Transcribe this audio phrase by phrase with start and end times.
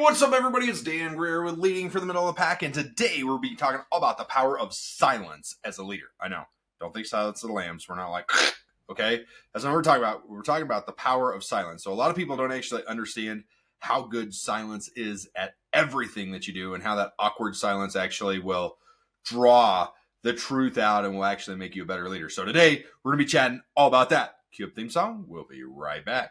[0.00, 0.66] what's up, everybody?
[0.66, 3.56] It's Dan Greer with Leading for the Middle of the Pack, and today we'll be
[3.56, 6.06] talking about the power of silence as a leader.
[6.20, 6.44] I know,
[6.78, 7.88] don't think silence of the lambs.
[7.88, 8.30] We're not like,
[8.90, 9.22] okay?
[9.52, 10.30] That's not what we're talking about.
[10.30, 11.82] We're talking about the power of silence.
[11.82, 13.42] So, a lot of people don't actually understand
[13.80, 18.38] how good silence is at everything that you do, and how that awkward silence actually
[18.38, 18.76] will
[19.24, 19.88] draw
[20.22, 22.28] the truth out and will actually make you a better leader.
[22.28, 24.36] So, today we're to be chatting all about that.
[24.52, 25.24] Cue up theme song.
[25.26, 26.30] We'll be right back.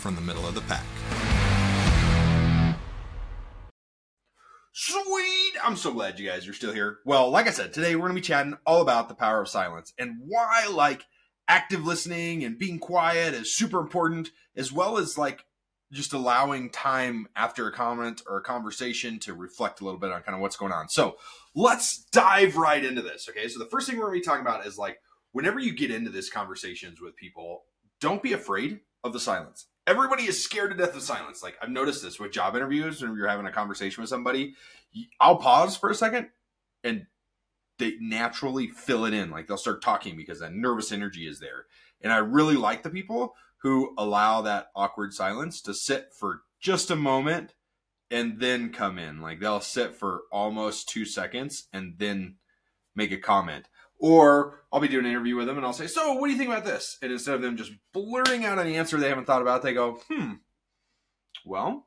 [0.00, 0.84] from the middle of the pack.
[4.72, 5.52] Sweet!
[5.62, 6.98] I'm so glad you guys are still here.
[7.04, 9.48] Well, like I said, today we're going to be chatting all about the power of
[9.48, 11.04] silence and why, like,
[11.46, 15.44] active listening and being quiet is super important, as well as, like,
[15.92, 20.22] just allowing time after a comment or a conversation to reflect a little bit on
[20.22, 20.88] kind of what's going on.
[20.88, 21.16] So
[21.54, 23.28] let's dive right into this.
[23.28, 23.48] Okay.
[23.48, 24.98] So the first thing we're going to be talking about is like,
[25.32, 27.64] whenever you get into this conversations with people,
[28.00, 31.42] don't be afraid of the silence everybody is scared to death of silence.
[31.42, 34.54] Like I've noticed this with job interviews, when you're having a conversation with somebody,
[35.20, 36.28] I'll pause for a second
[36.84, 37.06] and
[37.78, 39.30] they naturally fill it in.
[39.30, 41.66] Like they'll start talking because that nervous energy is there.
[42.00, 46.90] And I really like the people who allow that awkward silence to sit for just
[46.90, 47.54] a moment
[48.10, 49.20] and then come in.
[49.20, 52.36] Like they'll sit for almost two seconds and then
[52.94, 53.68] make a comment.
[54.00, 56.38] Or I'll be doing an interview with them and I'll say, So, what do you
[56.38, 56.98] think about this?
[57.02, 60.00] And instead of them just blurting out an answer they haven't thought about, they go,
[60.08, 60.34] Hmm,
[61.44, 61.86] well,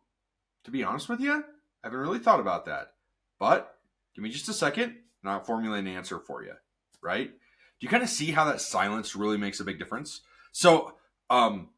[0.64, 2.94] to be honest with you, I haven't really thought about that.
[3.40, 3.76] But
[4.16, 6.54] give me just a second and I'll formulate an answer for you.
[7.02, 7.30] Right?
[7.30, 10.22] Do you kind of see how that silence really makes a big difference?
[10.52, 10.96] So,
[11.30, 11.70] um,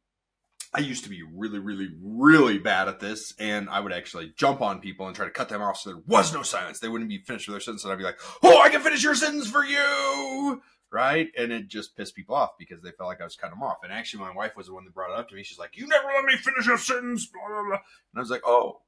[0.76, 4.60] I used to be really, really, really bad at this, and I would actually jump
[4.62, 6.80] on people and try to cut them off so there was no silence.
[6.80, 9.02] They wouldn't be finished with their sentence, and I'd be like, "Oh, I can finish
[9.02, 11.30] your sentence for you!" Right?
[11.38, 13.78] And it just pissed people off because they felt like I was cutting them off.
[13.84, 15.44] And actually, my wife was the one that brought it up to me.
[15.44, 17.78] She's like, "You never let me finish a sentence," blah blah blah.
[17.78, 18.82] And I was like, "Oh,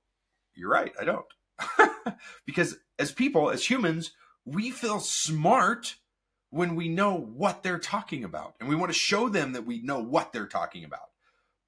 [0.56, 0.92] you're right.
[1.00, 4.12] I don't." because as people, as humans,
[4.44, 5.96] we feel smart
[6.50, 9.82] when we know what they're talking about, and we want to show them that we
[9.82, 11.07] know what they're talking about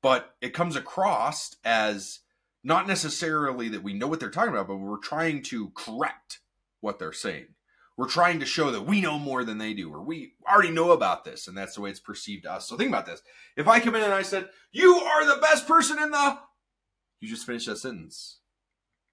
[0.02, 2.20] but it comes across as
[2.64, 6.40] not necessarily that we know what they're talking about, but we're trying to correct
[6.82, 7.48] what they're saying.
[7.98, 10.92] We're trying to show that we know more than they do, or we already know
[10.92, 12.68] about this, and that's the way it's perceived to us.
[12.68, 13.22] So think about this.
[13.58, 16.38] If I come in and I said, You are the best person in the
[17.20, 18.40] you just finished that sentence.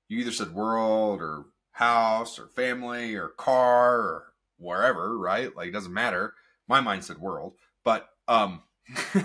[0.08, 4.24] You either said world or house or family or car or
[4.58, 5.54] wherever, right?
[5.54, 6.34] Like it doesn't matter.
[6.68, 7.54] My mind said world.
[7.84, 8.62] But um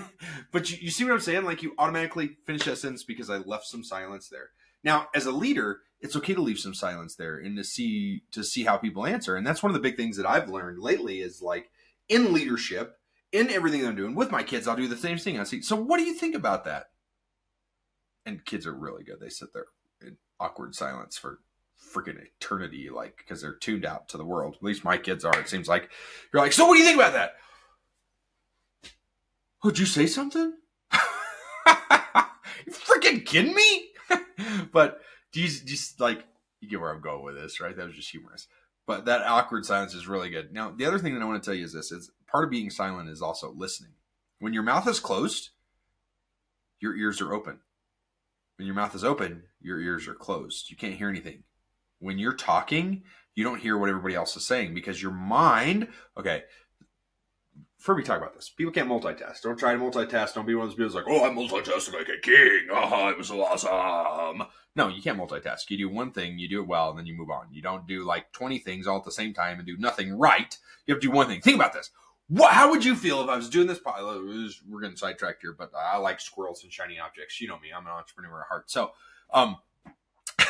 [0.52, 1.44] but you, you see what I'm saying?
[1.44, 4.50] Like you automatically finish that sentence because I left some silence there.
[4.84, 8.42] Now, as a leader, it's okay to leave some silence there and to see to
[8.42, 9.36] see how people answer.
[9.36, 11.70] And that's one of the big things that I've learned lately is like
[12.08, 12.96] in leadership,
[13.30, 15.38] in everything I'm doing with my kids, I'll do the same thing.
[15.38, 15.62] I see.
[15.62, 16.86] So, what do you think about that?
[18.26, 19.20] And kids are really good.
[19.20, 19.66] They sit there
[20.00, 21.38] in awkward silence for
[21.94, 24.56] freaking eternity, like because they're tuned out to the world.
[24.56, 25.38] At least my kids are.
[25.38, 25.90] It seems like
[26.32, 26.52] you're like.
[26.52, 27.34] So, what do you think about that?
[29.64, 30.54] Would you say something?
[30.92, 33.88] you freaking kidding me?
[34.72, 35.00] but
[35.32, 36.24] just, just like
[36.60, 37.76] you get where I'm going with this, right?
[37.76, 38.48] That was just humorous.
[38.86, 40.52] But that awkward silence is really good.
[40.52, 42.50] Now, the other thing that I want to tell you is this: is part of
[42.50, 43.92] being silent is also listening.
[44.40, 45.50] When your mouth is closed,
[46.80, 47.60] your ears are open.
[48.56, 50.68] When your mouth is open, your ears are closed.
[50.70, 51.44] You can't hear anything.
[52.00, 56.42] When you're talking, you don't hear what everybody else is saying because your mind, okay,
[57.88, 59.42] we talk about this, people can't multitask.
[59.42, 60.34] Don't try to multitask.
[60.34, 62.68] Don't be one of those people who's like, oh, I multitask like a king.
[62.70, 64.46] Oh, it was so awesome.
[64.74, 65.68] No, you can't multitask.
[65.68, 67.48] You do one thing, you do it well, and then you move on.
[67.52, 70.56] You don't do like 20 things all at the same time and do nothing right.
[70.86, 71.40] You have to do one thing.
[71.40, 71.90] Think about this.
[72.28, 73.80] What, how would you feel if I was doing this?
[73.84, 77.40] We're getting sidetracked here, but I like squirrels and shiny objects.
[77.40, 77.68] You know me.
[77.76, 78.70] I'm an entrepreneur at heart.
[78.70, 78.92] So,
[79.34, 79.56] um,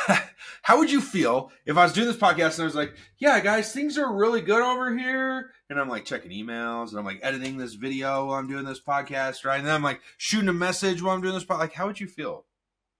[0.61, 3.39] how would you feel if I was doing this podcast and I was like, yeah,
[3.39, 5.51] guys, things are really good over here.
[5.69, 8.79] And I'm like checking emails and I'm like editing this video while I'm doing this
[8.79, 9.57] podcast, right?
[9.57, 11.59] And then I'm like shooting a message while I'm doing this podcast.
[11.59, 12.45] Like, how would you feel?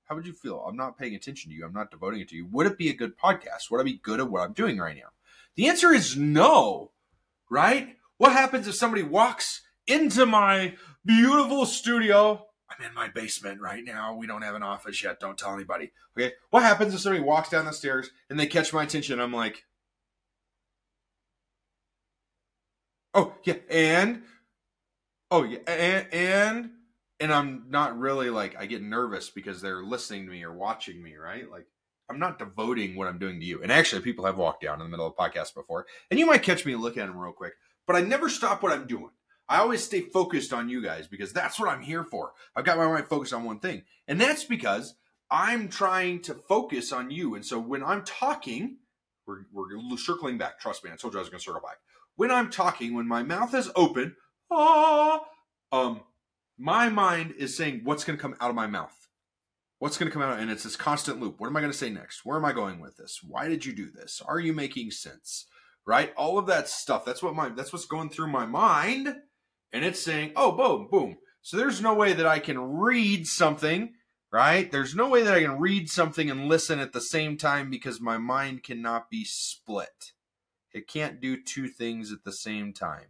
[0.05, 0.63] How would you feel?
[0.67, 1.65] I'm not paying attention to you.
[1.65, 2.47] I'm not devoting it to you.
[2.51, 3.71] Would it be a good podcast?
[3.71, 5.09] Would I be good at what I'm doing right now?
[5.55, 6.91] The answer is no,
[7.49, 7.95] right?
[8.17, 10.75] What happens if somebody walks into my
[11.05, 12.45] beautiful studio
[12.79, 14.15] I'm in my basement right now.
[14.15, 15.19] We don't have an office yet.
[15.19, 15.91] Don't tell anybody.
[16.17, 16.33] Okay.
[16.49, 19.19] What happens if somebody walks down the stairs and they catch my attention?
[19.19, 19.65] I'm like,
[23.13, 23.55] oh, yeah.
[23.69, 24.23] And,
[25.31, 25.59] oh, yeah.
[25.67, 26.69] And, and,
[27.19, 31.01] and I'm not really like, I get nervous because they're listening to me or watching
[31.01, 31.49] me, right?
[31.49, 31.67] Like,
[32.09, 33.61] I'm not devoting what I'm doing to you.
[33.63, 36.25] And actually, people have walked down in the middle of a podcast before, and you
[36.25, 37.53] might catch me look at them real quick,
[37.87, 39.11] but I never stop what I'm doing.
[39.49, 42.31] I always stay focused on you guys because that's what I'm here for.
[42.55, 43.83] I've got my mind focused on one thing.
[44.07, 44.95] And that's because
[45.29, 47.35] I'm trying to focus on you.
[47.35, 48.77] And so when I'm talking,
[49.27, 50.59] we're, we're circling back.
[50.59, 51.77] Trust me, I told you I was going to circle back.
[52.15, 54.15] When I'm talking, when my mouth is open,
[54.51, 55.21] ah,
[55.71, 56.01] um,
[56.57, 58.95] my mind is saying what's going to come out of my mouth.
[59.79, 60.39] What's going to come out?
[60.39, 61.39] And it's this constant loop.
[61.39, 62.23] What am I going to say next?
[62.23, 63.19] Where am I going with this?
[63.21, 64.21] Why did you do this?
[64.25, 65.47] Are you making sense?
[65.85, 66.13] Right?
[66.15, 67.03] All of that stuff.
[67.03, 69.13] That's what my that's what's going through my mind
[69.73, 71.17] and it's saying, oh, boom, boom.
[71.41, 73.95] So there's no way that I can read something,
[74.31, 74.71] right?
[74.71, 77.99] There's no way that I can read something and listen at the same time because
[77.99, 80.13] my mind cannot be split.
[80.71, 83.07] It can't do two things at the same time.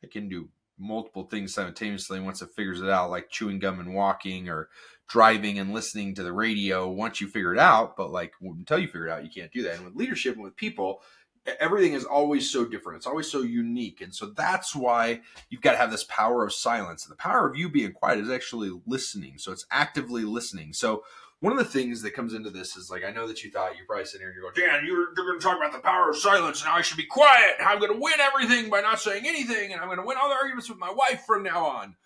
[0.00, 0.48] It can do
[0.78, 4.68] multiple things simultaneously once it figures it out, like chewing gum and walking or
[5.08, 7.96] driving and listening to the radio once you figure it out.
[7.96, 9.76] But like until you figure it out, you can't do that.
[9.76, 11.02] And with leadership and with people,
[11.46, 12.98] everything is always so different.
[12.98, 14.00] It's always so unique.
[14.00, 17.04] And so that's why you've got to have this power of silence.
[17.04, 19.38] And the power of you being quiet is actually listening.
[19.38, 20.72] So it's actively listening.
[20.72, 21.04] So
[21.40, 23.76] one of the things that comes into this is like, I know that you thought
[23.76, 25.78] you're probably sitting here and you go, Dan, you're, you're going to talk about the
[25.78, 26.62] power of silence.
[26.64, 27.54] Now I should be quiet.
[27.64, 29.72] I'm going to win everything by not saying anything.
[29.72, 31.96] And I'm going to win all the arguments with my wife from now on.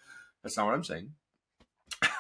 [0.42, 1.10] That's not what I'm saying.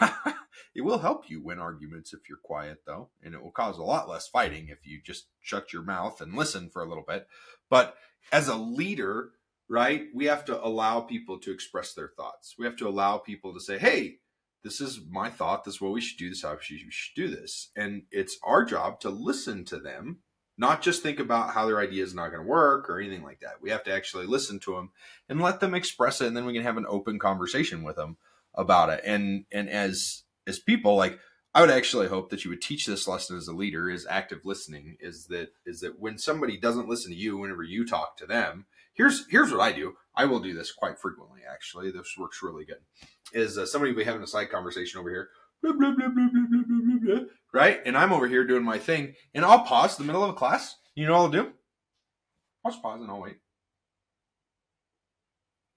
[0.74, 3.82] It will help you win arguments if you're quiet, though, and it will cause a
[3.82, 7.28] lot less fighting if you just shut your mouth and listen for a little bit.
[7.70, 7.96] But
[8.32, 9.30] as a leader,
[9.68, 12.56] right, we have to allow people to express their thoughts.
[12.58, 14.18] We have to allow people to say, hey,
[14.64, 15.64] this is my thought.
[15.64, 16.28] This is what we should do.
[16.28, 17.70] This is how we should do this.
[17.76, 20.20] And it's our job to listen to them,
[20.58, 23.40] not just think about how their idea is not going to work or anything like
[23.40, 23.62] that.
[23.62, 24.90] We have to actually listen to them
[25.28, 26.26] and let them express it.
[26.26, 28.16] And then we can have an open conversation with them
[28.54, 29.02] about it.
[29.04, 31.18] And, and as as people like
[31.56, 34.40] I would actually hope that you would teach this lesson as a leader is active
[34.44, 38.26] listening is that is that when somebody doesn't listen to you whenever you talk to
[38.26, 39.94] them here's here's what I do.
[40.16, 41.90] I will do this quite frequently actually.
[41.90, 42.78] This works really good.
[43.32, 45.28] Is uh, somebody will be having a side conversation over here
[45.62, 47.20] blah, blah, blah,
[47.52, 47.80] right?
[47.86, 50.34] And I'm over here doing my thing and I'll pause in the middle of a
[50.38, 50.76] class.
[50.94, 51.52] You know what I'll do?
[52.64, 53.36] I'll just pause and I'll wait.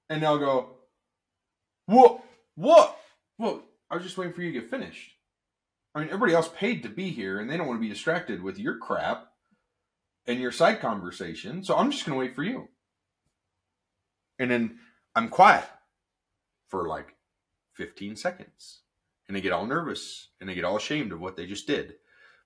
[0.09, 0.77] And they'll go
[1.85, 2.21] what
[2.55, 2.97] what?
[3.37, 5.13] What I was just waiting for you to get finished.
[5.95, 8.43] I mean, everybody else paid to be here, and they don't want to be distracted
[8.43, 9.27] with your crap
[10.27, 11.63] and your side conversation.
[11.63, 12.67] So I'm just going to wait for you.
[14.37, 14.79] And then
[15.15, 15.65] I'm quiet
[16.67, 17.15] for like
[17.75, 18.81] 15 seconds,
[19.27, 21.95] and they get all nervous and they get all ashamed of what they just did.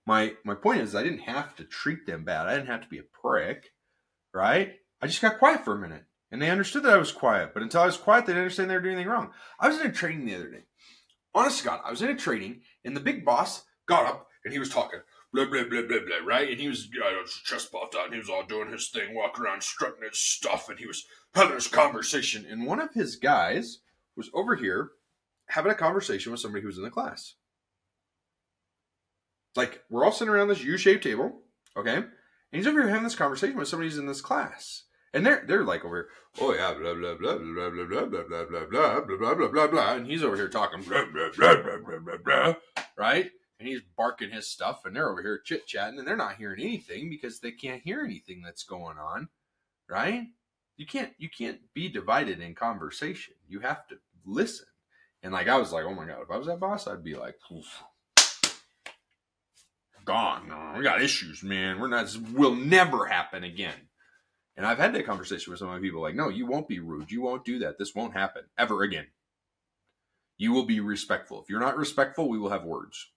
[0.05, 2.47] My my point is, I didn't have to treat them bad.
[2.47, 3.71] I didn't have to be a prick,
[4.33, 4.75] right?
[5.01, 7.53] I just got quiet for a minute, and they understood that I was quiet.
[7.53, 9.31] But until I was quiet, they didn't understand they were doing anything wrong.
[9.59, 10.63] I was in a training the other day
[11.33, 14.54] honest to God, I was in a training and the big boss got up and
[14.54, 15.00] he was talking
[15.33, 16.50] blah blah blah blah blah, right?
[16.50, 19.16] And he was know, his chest puffed out and he was all doing his thing,
[19.16, 22.45] walking around strutting his stuff, and he was having his conversation.
[22.50, 23.80] And one of his guys
[24.16, 24.92] was over here
[25.48, 27.36] having a conversation with somebody who was in the class.
[29.55, 31.41] Like we're all sitting around this U-shaped table,
[31.75, 31.96] okay?
[31.98, 32.08] And
[32.51, 34.84] he's over here having this conversation with somebody who's in this class.
[35.13, 36.08] And they're they're like over here,
[36.39, 39.48] oh yeah, blah blah blah blah blah blah blah blah blah blah blah blah blah
[39.50, 42.53] blah blah and he's over here talking blah blah blah blah blah blah blah
[42.98, 43.30] right?
[43.60, 46.62] And he's barking his stuff and they're over here chit chatting and they're not hearing
[46.62, 49.27] anything because they can't hear anything that's going on,
[49.89, 50.27] right?
[50.77, 53.34] You can't you can't be divided in conversation.
[53.48, 54.68] You have to listen.
[55.22, 57.15] And like I was like, oh my god, if I was that boss, I'd be
[57.15, 57.36] like,
[60.48, 60.77] gone.
[60.77, 61.80] We got issues, man.
[61.80, 62.15] We're not.
[62.34, 63.75] Will never happen again.
[64.58, 66.79] And I've had that conversation with some of my people like, no, you won't be
[66.79, 67.12] rude.
[67.12, 67.77] You won't do that.
[67.77, 69.08] This won't happen ever again.
[70.38, 71.41] You will be respectful.
[71.41, 73.12] If you're not respectful, we will have words.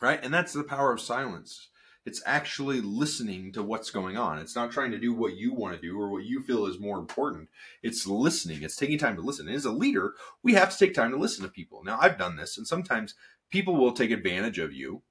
[0.00, 0.22] Right?
[0.22, 1.68] And that's the power of silence.
[2.06, 4.38] It's actually listening to what's going on.
[4.38, 6.80] It's not trying to do what you want to do or what you feel is
[6.80, 7.50] more important.
[7.82, 8.62] It's listening.
[8.62, 9.46] It's taking time to listen.
[9.46, 11.84] And as a leader, we have to take time to listen to people.
[11.84, 13.14] Now, I've done this, and sometimes
[13.50, 15.02] people will take advantage of you,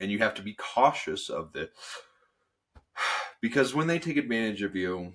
[0.00, 1.68] and you have to be cautious of the
[3.40, 5.12] because when they take advantage of you,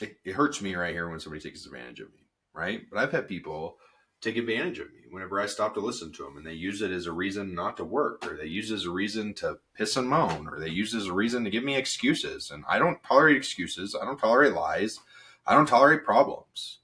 [0.00, 2.20] it, it, hurts me right here when somebody takes advantage of me,
[2.54, 2.82] right?
[2.90, 3.76] But I've had people
[4.20, 6.90] take advantage of me whenever I stop to listen to them, and they use it
[6.90, 9.96] as a reason not to work, or they use it as a reason to piss
[9.96, 12.50] and moan, or they use it as a reason to give me excuses.
[12.50, 13.96] And I don't tolerate excuses.
[14.00, 15.00] I don't tolerate lies.
[15.46, 16.78] I don't tolerate problems.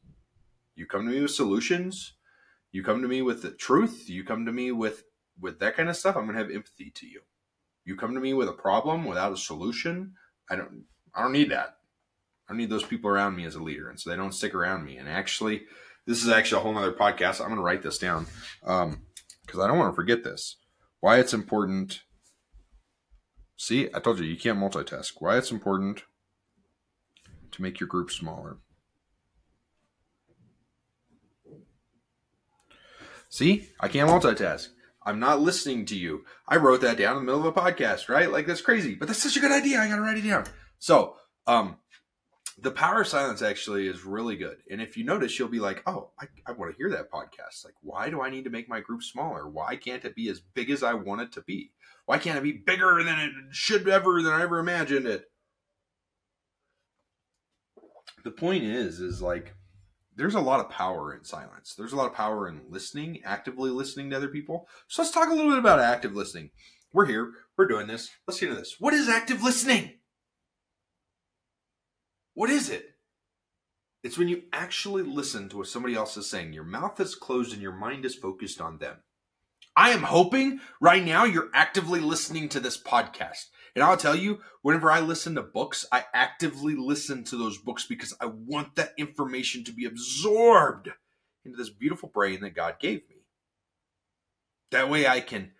[0.75, 2.13] You come to me with solutions.
[2.77, 5.05] You come to me with the truth, you come to me with
[5.41, 7.21] with that kind of stuff, I'm going to have empathy to you.
[7.87, 10.15] You come to me with a problem without a solution,
[10.51, 11.77] I don't I don't need that.
[12.47, 14.55] I don't need those people around me as a leader, and so they don't stick
[14.55, 14.99] around me.
[14.99, 15.63] And actually,
[16.05, 17.41] this is actually a whole other podcast.
[17.41, 18.27] I'm going to write this down
[18.61, 20.57] because um, I don't want to forget this.
[21.01, 22.03] Why it's important.
[23.57, 25.13] See, I told you you can't multitask.
[25.19, 26.03] Why it's important
[27.53, 28.59] to make your group smaller.
[33.29, 34.69] See, I can't multitask.
[35.07, 36.25] I'm not listening to you.
[36.49, 38.31] I wrote that down in the middle of a podcast, right?
[38.31, 39.79] Like that's crazy, but that's such a good idea.
[39.79, 40.45] I got to write it down.
[40.81, 41.15] So,
[41.47, 41.77] um,
[42.59, 44.57] the power of silence actually is really good.
[44.71, 47.65] And if you notice, you'll be like, oh, I, I want to hear that podcast.
[47.65, 49.49] Like, why do I need to make my group smaller?
[49.49, 51.73] Why can't it be as big as I want it to be?
[52.07, 55.27] Why can't it be bigger than it should ever, than I ever imagined it?
[58.25, 59.55] The point is, is like,
[60.17, 61.75] there's a lot of power in silence.
[61.77, 64.67] There's a lot of power in listening, actively listening to other people.
[64.89, 66.51] So let's talk a little bit about active listening.
[66.93, 68.11] We're here, we're doing this.
[68.27, 68.77] Let's get into this.
[68.79, 69.93] What is active listening?
[72.35, 72.87] What is it?
[74.03, 76.53] It's when you actually listen to what somebody else is saying.
[76.53, 78.97] Your mouth is closed and your mind is focused on them.
[79.77, 83.47] I am hoping right now you're actively listening to this podcast.
[83.77, 87.85] And I'll tell you, whenever I listen to books, I actively listen to those books
[87.85, 90.89] because I want that information to be absorbed
[91.45, 93.17] into this beautiful brain that God gave me.
[94.71, 95.53] That way I can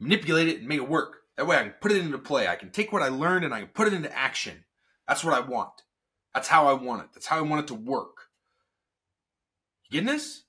[0.00, 1.18] manipulate it and make it work.
[1.36, 2.48] That way I can put it into play.
[2.48, 4.64] I can take what I learned and I can put it into action.
[5.06, 5.84] That's what I want.
[6.34, 7.08] That's how I want it.
[7.14, 8.26] That's how I want it to work.
[9.88, 10.42] You getting this?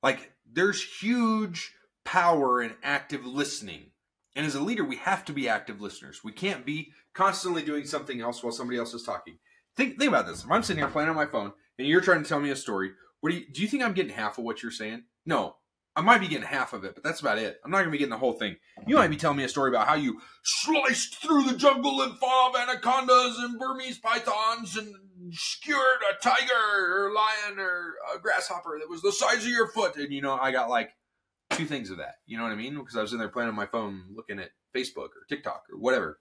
[0.00, 1.74] Like, there's huge
[2.04, 3.90] power in active listening.
[4.36, 6.22] And as a leader, we have to be active listeners.
[6.24, 9.38] We can't be constantly doing something else while somebody else is talking.
[9.76, 10.44] Think, think about this.
[10.44, 12.56] If I'm sitting here playing on my phone and you're trying to tell me a
[12.56, 15.04] story, what do you do you think I'm getting half of what you're saying?
[15.24, 15.56] No.
[15.96, 17.60] I might be getting half of it, but that's about it.
[17.64, 18.56] I'm not going to be getting the whole thing.
[18.84, 22.18] You might be telling me a story about how you sliced through the jungle and
[22.18, 24.92] fought anacondas and Burmese pythons and
[25.30, 29.94] skewered a tiger or lion or a grasshopper that was the size of your foot.
[29.94, 30.90] And, you know, I got like
[31.56, 32.16] two things of that.
[32.26, 32.74] You know what I mean?
[32.74, 35.78] Because I was in there playing on my phone looking at Facebook or TikTok or
[35.78, 36.18] whatever.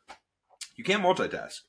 [0.75, 1.59] You can't multitask.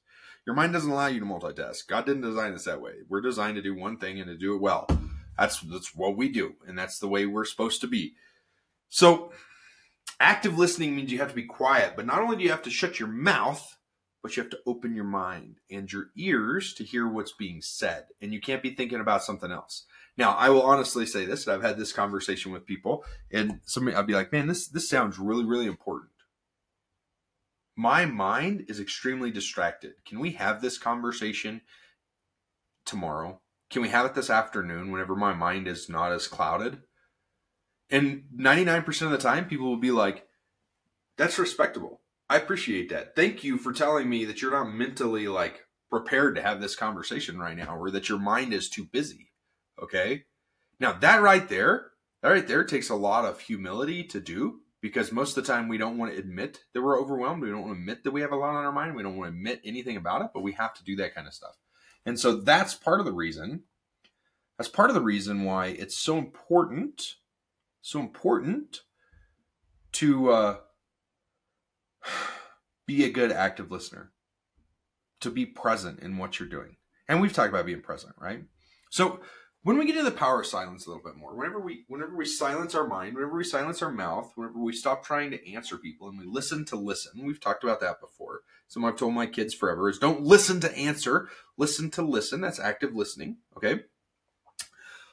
[0.47, 1.87] Your mind doesn't allow you to multitask.
[1.87, 2.93] God didn't design us that way.
[3.09, 4.87] We're designed to do one thing and to do it well.
[5.39, 8.15] That's that's what we do, and that's the way we're supposed to be.
[8.89, 9.33] So,
[10.21, 12.71] active listening means you have to be quiet, but not only do you have to
[12.71, 13.79] shut your mouth,
[14.23, 18.05] but you have to open your mind and your ears to hear what's being said,
[18.23, 19.87] and you can't be thinking about something else.
[20.17, 23.97] Now, I will honestly say this: and I've had this conversation with people, and somebody
[23.97, 26.13] I'll be like, "Man, this this sounds really, really important."
[27.77, 29.95] My mind is extremely distracted.
[30.07, 31.63] Can we have this conversation
[32.85, 33.41] tomorrow?
[33.71, 36.83] Can we have it this afternoon whenever my mind is not as clouded?
[37.91, 40.27] And 99% of the time, people will be like,
[41.17, 42.01] that's respectable.
[42.31, 43.15] I appreciate that.
[43.15, 47.39] Thank you for telling me that you're not mentally like prepared to have this conversation
[47.39, 49.33] right now or that your mind is too busy.
[49.83, 50.25] Okay.
[50.81, 51.91] Now, that right there,
[52.23, 55.69] that right there takes a lot of humility to do because most of the time
[55.69, 57.43] we don't want to admit that we're overwhelmed.
[57.43, 58.95] We don't want to admit that we have a lot on our mind.
[58.95, 61.27] We don't want to admit anything about it, but we have to do that kind
[61.27, 61.57] of stuff.
[62.05, 63.63] And so that's part of the reason.
[64.59, 67.15] That's part of the reason why it's so important,
[67.81, 68.83] so important
[69.93, 70.57] to uh,
[72.87, 74.13] be a good active listener,
[75.21, 76.77] to be present in what you're doing.
[77.09, 78.45] And we've talked about being present, right?
[78.91, 79.21] So
[79.65, 82.15] when we get into the power of silence a little bit more, whenever we whenever
[82.15, 85.79] we silence our mind, whenever we silence our mouth, whenever we stop trying to answer
[85.79, 88.43] people and we listen to listen, we've talked about that before.
[88.69, 92.43] Something I've told my kids forever is don't listen to answer, listen to listen.
[92.43, 93.39] That's active listening.
[93.57, 93.81] Okay.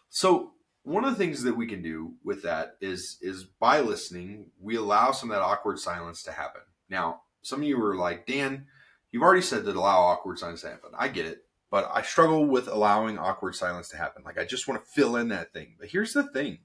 [0.09, 0.51] So
[0.83, 4.75] one of the things that we can do with that is is by listening, we
[4.75, 6.63] allow some of that awkward silence to happen.
[6.89, 8.65] Now, some of you are like, Dan,
[9.11, 10.91] you've already said that allow awkward silence to happen.
[10.97, 14.23] I get it but I struggle with allowing awkward silence to happen.
[14.23, 15.77] Like I just want to fill in that thing.
[15.79, 16.59] But here's the thing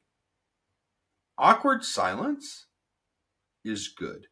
[1.38, 2.66] awkward silence
[3.64, 4.26] is good.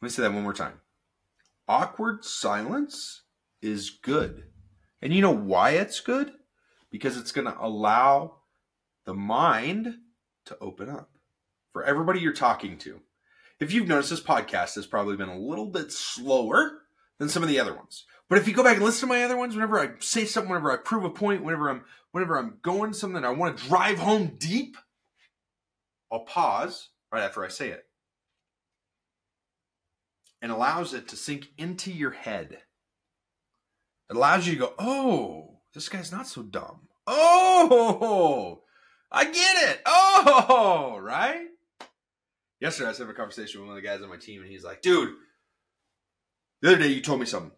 [0.00, 0.80] Let me say that one more time.
[1.66, 3.24] Awkward silence
[3.60, 4.44] is good.
[5.02, 6.32] And you know why it's good?
[6.90, 8.36] Because it's going to allow
[9.04, 9.94] the mind
[10.46, 11.10] to open up
[11.72, 13.00] for everybody you're talking to.
[13.58, 16.82] If you've noticed, this podcast has probably been a little bit slower
[17.18, 18.04] than some of the other ones.
[18.28, 20.50] But if you go back and listen to my other ones, whenever I say something,
[20.50, 23.98] whenever I prove a point, whenever I'm whenever I'm going something I want to drive
[23.98, 24.76] home deep,
[26.12, 27.84] I'll pause right after I say it.
[30.40, 32.58] And allows it to sink into your head.
[34.10, 36.88] It allows you to go, oh, this guy's not so dumb.
[37.06, 38.62] Oh,
[39.10, 39.82] I get it.
[39.84, 41.46] Oh, right?
[42.60, 44.50] Yesterday, I was having a conversation with one of the guys on my team, and
[44.50, 45.14] he's like, dude,
[46.60, 47.52] the other day you told me something.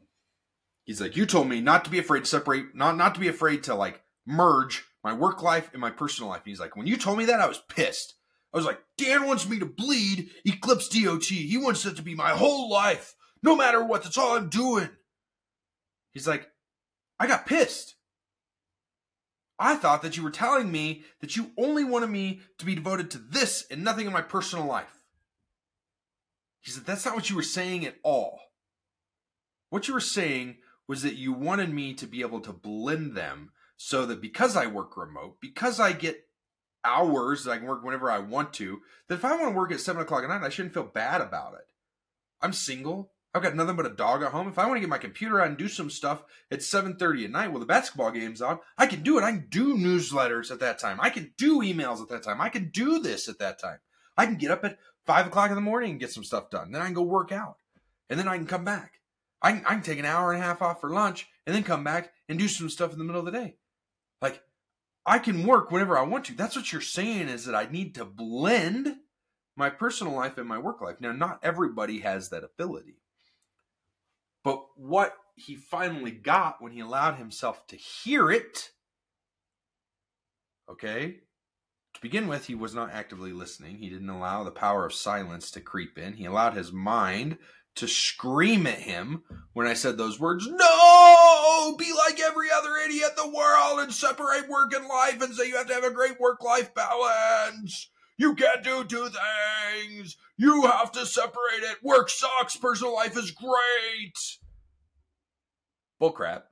[0.84, 3.28] He's like, you told me not to be afraid to separate, not, not to be
[3.28, 6.42] afraid to like merge my work life and my personal life.
[6.44, 8.14] And he's like, when you told me that, I was pissed.
[8.52, 11.24] I was like, Dan wants me to bleed Eclipse DOT.
[11.24, 14.02] He wants it to be my whole life, no matter what.
[14.02, 14.88] That's all I'm doing.
[16.12, 16.48] He's like,
[17.18, 17.94] I got pissed.
[19.58, 23.10] I thought that you were telling me that you only wanted me to be devoted
[23.10, 25.04] to this and nothing in my personal life.
[26.60, 28.40] He said, That's not what you were saying at all.
[29.70, 33.52] What you were saying was that you wanted me to be able to blend them
[33.76, 36.26] so that because I work remote, because I get
[36.84, 39.72] hours that I can work whenever I want to, that if I want to work
[39.72, 41.66] at seven o'clock at night, I shouldn't feel bad about it.
[42.42, 43.12] I'm single.
[43.32, 44.48] I've got nothing but a dog at home.
[44.48, 47.30] If I want to get my computer out and do some stuff at 7:30 at
[47.30, 49.22] night while the basketball game's on, I can do it.
[49.22, 50.98] I can do newsletters at that time.
[51.00, 52.40] I can do emails at that time.
[52.40, 53.78] I can do this at that time.
[54.16, 56.72] I can get up at five o'clock in the morning and get some stuff done.
[56.72, 57.58] Then I can go work out.
[58.08, 58.99] And then I can come back.
[59.42, 61.62] I can, I can take an hour and a half off for lunch and then
[61.62, 63.56] come back and do some stuff in the middle of the day.
[64.20, 64.42] Like
[65.06, 66.34] I can work whenever I want to.
[66.34, 68.96] That's what you're saying is that I need to blend
[69.56, 70.96] my personal life and my work life.
[71.00, 72.96] Now, not everybody has that ability.
[74.42, 78.70] But what he finally got when he allowed himself to hear it,
[80.70, 81.16] okay,
[81.94, 83.78] to begin with, he was not actively listening.
[83.78, 86.14] He didn't allow the power of silence to creep in.
[86.14, 87.38] He allowed his mind
[87.76, 89.22] to scream at him
[89.52, 93.92] when I said those words, no, be like every other idiot in the world and
[93.92, 97.90] separate work and life and say you have to have a great work life balance.
[98.18, 100.16] You can't do two things.
[100.36, 101.82] You have to separate it.
[101.82, 102.56] Work sucks.
[102.56, 104.18] Personal life is great.
[106.00, 106.42] Bullcrap.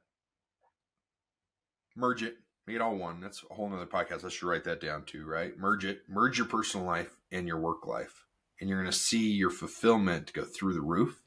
[1.95, 2.37] Merge it.
[2.67, 3.21] Make it all one.
[3.21, 4.25] That's a whole nother podcast.
[4.25, 5.59] I should write that down too, right?
[5.59, 6.03] Merge it.
[6.09, 8.25] Merge your personal life and your work life.
[8.61, 11.23] And you're going to see your fulfillment go through the roof.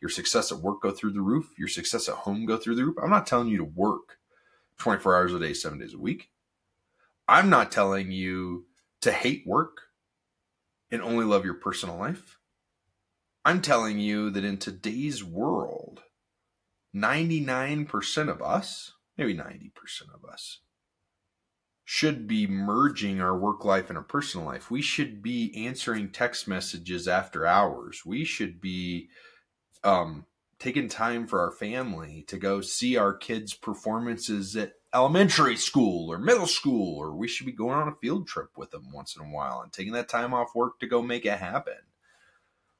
[0.00, 1.50] Your success at work go through the roof.
[1.58, 2.96] Your success at home go through the roof.
[3.02, 4.18] I'm not telling you to work
[4.78, 6.30] 24 hours a day, seven days a week.
[7.26, 8.66] I'm not telling you
[9.00, 9.82] to hate work
[10.90, 12.38] and only love your personal life.
[13.44, 16.02] I'm telling you that in today's world,
[16.94, 19.70] 99% of us, maybe 90%
[20.14, 20.60] of us,
[21.90, 24.70] should be merging our work life and our personal life.
[24.70, 28.04] We should be answering text messages after hours.
[28.04, 29.08] We should be
[29.82, 30.26] um,
[30.58, 36.18] taking time for our family to go see our kids' performances at elementary school or
[36.18, 39.22] middle school, or we should be going on a field trip with them once in
[39.24, 41.78] a while and taking that time off work to go make it happen.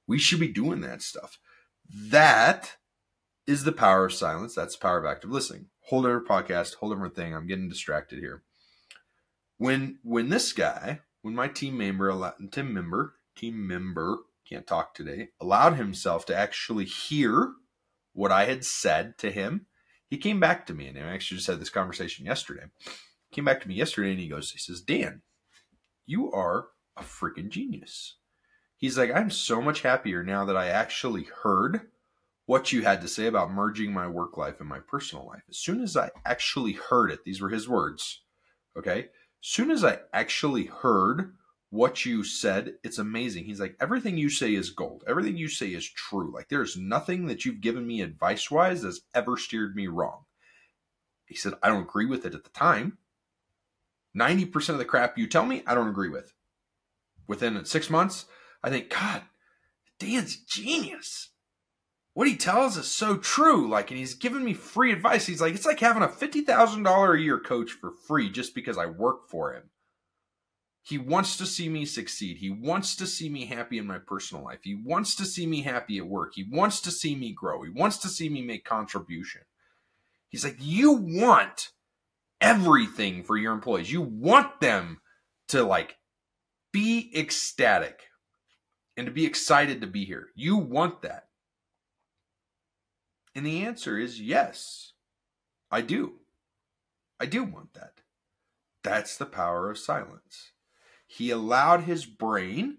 [0.06, 1.38] We should be doing that stuff.
[1.90, 2.76] That
[3.46, 4.54] is the power of silence.
[4.54, 5.68] That's the power of active listening.
[5.84, 7.34] Whole different podcast, whole different thing.
[7.34, 8.42] I'm getting distracted here
[9.58, 14.18] when when this guy, when my team member, team member, team member
[14.48, 17.52] can't talk today, allowed himself to actually hear
[18.14, 19.66] what I had said to him,
[20.08, 22.64] he came back to me, and I actually just had this conversation yesterday.
[22.84, 25.20] He came back to me yesterday, and he goes, he says, Dan,
[26.06, 28.16] you are a freaking genius.
[28.76, 31.82] He's like, I'm so much happier now that I actually heard
[32.46, 35.42] what you had to say about merging my work life and my personal life.
[35.50, 38.22] As soon as I actually heard it, these were his words.
[38.76, 39.08] Okay
[39.40, 41.34] soon as I actually heard
[41.70, 43.44] what you said, it's amazing.
[43.44, 45.04] He's like, everything you say is gold.
[45.06, 46.32] Everything you say is true.
[46.32, 50.24] Like, there's nothing that you've given me advice wise that's ever steered me wrong.
[51.26, 52.98] He said, I don't agree with it at the time.
[54.16, 56.32] 90% of the crap you tell me, I don't agree with.
[57.26, 58.24] Within six months,
[58.62, 59.22] I think, God,
[59.98, 61.28] Dan's genius
[62.18, 63.68] what he tells is so true.
[63.68, 65.24] Like, and he's giving me free advice.
[65.24, 68.86] He's like, it's like having a $50,000 a year coach for free just because I
[68.86, 69.70] work for him.
[70.82, 72.38] He wants to see me succeed.
[72.38, 74.58] He wants to see me happy in my personal life.
[74.64, 76.32] He wants to see me happy at work.
[76.34, 77.62] He wants to see me grow.
[77.62, 79.42] He wants to see me make contribution.
[80.28, 81.68] He's like, you want
[82.40, 83.92] everything for your employees.
[83.92, 85.02] You want them
[85.50, 85.98] to like
[86.72, 88.08] be ecstatic
[88.96, 90.30] and to be excited to be here.
[90.34, 91.27] You want that.
[93.38, 94.94] And the answer is yes,
[95.70, 96.14] I do.
[97.20, 98.00] I do want that.
[98.82, 100.50] That's the power of silence.
[101.06, 102.78] He allowed his brain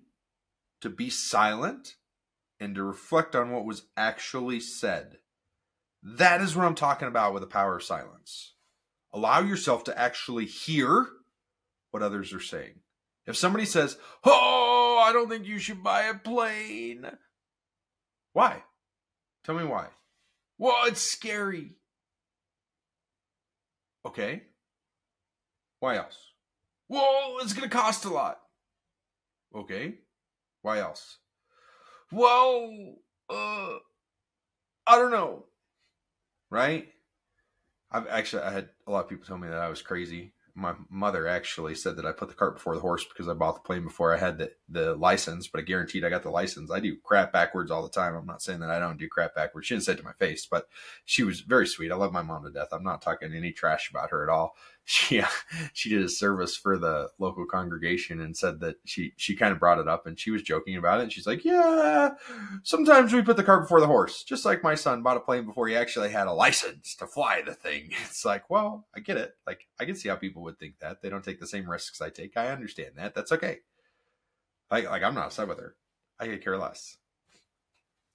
[0.82, 1.96] to be silent
[2.60, 5.20] and to reflect on what was actually said.
[6.04, 8.56] That is what I'm talking about with the power of silence.
[9.14, 11.08] Allow yourself to actually hear
[11.92, 12.82] what others are saying.
[13.26, 13.96] If somebody says,
[14.26, 17.10] Oh, I don't think you should buy a plane.
[18.34, 18.64] Why?
[19.46, 19.88] Tell me why.
[20.60, 21.78] Well, it's scary.
[24.06, 24.44] Okay.
[25.80, 26.18] Why else?
[26.90, 28.40] Well, it's going to cost a lot.
[29.56, 29.96] Okay.
[30.62, 31.18] Why else?
[32.12, 32.70] Well,
[33.30, 33.78] uh,
[34.86, 35.46] I don't know.
[36.50, 36.90] Right?
[37.92, 40.34] I've actually I had a lot of people tell me that I was crazy.
[40.60, 43.56] My mother actually said that I put the cart before the horse because I bought
[43.56, 46.70] the plane before I had the, the license, but I guaranteed I got the license.
[46.70, 48.14] I do crap backwards all the time.
[48.16, 49.68] I'm not saying that I don't do crap backwards.
[49.68, 50.68] She didn't say it to my face, but
[51.06, 51.92] she was very sweet.
[51.92, 52.70] I love my mom to death.
[52.74, 54.56] I'm not talking any trash about her at all
[54.90, 55.28] she uh,
[55.74, 59.60] she did a service for the local congregation and said that she she kind of
[59.60, 61.04] brought it up and she was joking about it.
[61.04, 62.16] And she's like yeah
[62.64, 65.46] sometimes we put the cart before the horse just like my son bought a plane
[65.46, 67.92] before he actually had a license to fly the thing.
[68.10, 69.36] It's like well i get it.
[69.46, 71.04] Like i can see how people would think that.
[71.04, 72.36] They don't take the same risks i take.
[72.36, 73.14] I understand that.
[73.14, 73.60] That's okay.
[74.72, 75.76] Like like i'm not upset with her.
[76.20, 76.98] I could care less.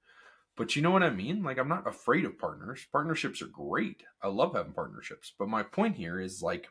[0.55, 1.43] But you know what I mean?
[1.43, 2.85] Like, I'm not afraid of partners.
[2.91, 4.03] Partnerships are great.
[4.21, 5.33] I love having partnerships.
[5.39, 6.67] But my point here is like,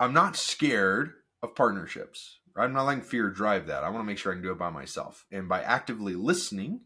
[0.00, 2.38] I'm not scared of partnerships.
[2.56, 3.84] I'm not letting fear drive that.
[3.84, 5.26] I want to make sure I can do it by myself.
[5.30, 6.80] And by actively listening,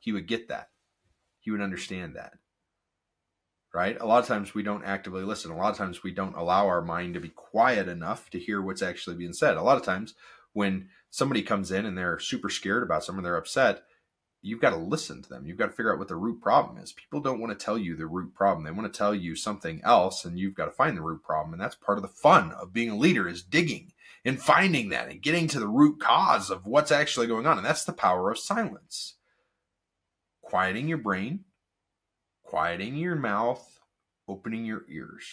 [0.00, 0.68] he would get that.
[1.40, 2.34] He would understand that
[3.76, 4.00] right?
[4.00, 5.50] A lot of times we don't actively listen.
[5.50, 8.62] A lot of times we don't allow our mind to be quiet enough to hear
[8.62, 9.58] what's actually being said.
[9.58, 10.14] A lot of times
[10.54, 13.82] when somebody comes in and they're super scared about something, they're upset,
[14.40, 15.44] you've got to listen to them.
[15.44, 16.94] You've got to figure out what the root problem is.
[16.94, 18.64] People don't want to tell you the root problem.
[18.64, 21.52] They want to tell you something else and you've got to find the root problem.
[21.52, 23.92] And that's part of the fun of being a leader is digging
[24.24, 27.58] and finding that and getting to the root cause of what's actually going on.
[27.58, 29.16] And that's the power of silence.
[30.40, 31.40] Quieting your brain,
[32.46, 33.80] quieting your mouth,
[34.28, 35.26] opening your ears,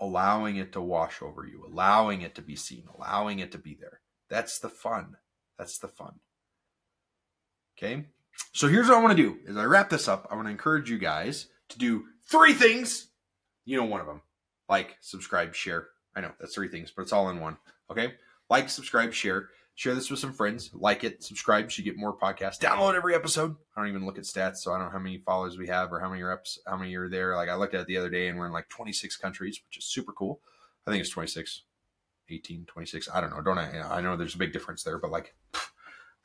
[0.00, 3.76] allowing it to wash over you, allowing it to be seen, allowing it to be
[3.80, 4.00] there.
[4.28, 5.16] That's the fun.
[5.58, 6.20] That's the fun.
[7.76, 8.06] Okay?
[8.52, 9.38] So here's what I want to do.
[9.48, 13.08] As I wrap this up, I want to encourage you guys to do three things.
[13.64, 14.22] You know one of them.
[14.68, 15.88] Like, subscribe, share.
[16.14, 17.56] I know that's three things, but it's all in one.
[17.90, 18.14] Okay?
[18.50, 22.12] Like, subscribe, share share this with some friends, like it, subscribe so you get more
[22.12, 22.58] podcasts.
[22.58, 23.54] Download every episode.
[23.76, 25.92] I don't even look at stats, so I don't know how many followers we have
[25.92, 27.36] or how many reps, how many are there.
[27.36, 29.78] Like I looked at it the other day and we're in like 26 countries, which
[29.78, 30.40] is super cool.
[30.84, 31.62] I think it's 26,
[32.28, 33.08] 18, 26.
[33.14, 33.40] I don't know.
[33.40, 33.80] Don't I?
[33.80, 35.36] I know there's a big difference there, but like,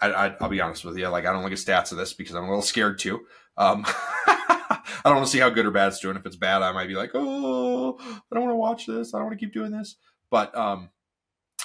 [0.02, 1.08] I, will be honest with you.
[1.10, 3.22] Like I don't look at stats of this because I'm a little scared too.
[3.56, 3.86] Um,
[4.26, 6.18] I don't want to see how good or bad it's doing.
[6.18, 9.13] If it's bad, I might be like, oh, I don't want to watch this.
[9.13, 9.98] I don't want to keep doing this.
[10.32, 10.89] But um,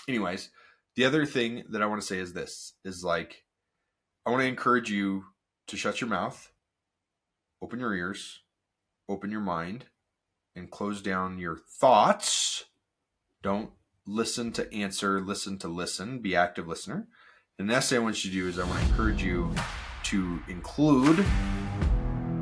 [0.07, 0.51] anyways,
[0.99, 3.45] the other thing that I want to say is this is like
[4.27, 5.27] I want to encourage you
[5.69, 6.51] to shut your mouth,
[7.63, 8.41] open your ears,
[9.09, 9.85] open your mind,
[10.57, 12.65] and close down your thoughts.
[13.45, 13.71] Don't
[14.09, 17.07] listen to answer, listen to listen, be active listener.
[17.61, 19.55] And the next thing I want you to do is I want to encourage you
[20.07, 21.25] to include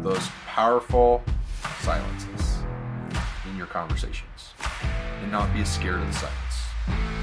[0.03, 1.23] those powerful
[1.81, 2.63] silences
[3.51, 4.55] in your conversations
[5.21, 7.16] and not be scared of the silence.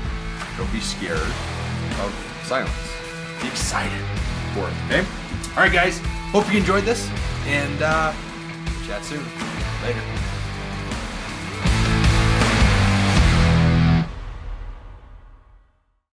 [0.57, 2.71] Don't be scared of silence.
[3.41, 4.01] Be excited
[4.53, 4.73] for it.
[4.85, 5.05] Okay?
[5.51, 5.99] All right, guys.
[6.31, 7.09] Hope you enjoyed this,
[7.45, 8.13] and uh,
[8.87, 9.23] chat soon.
[9.83, 10.32] Later.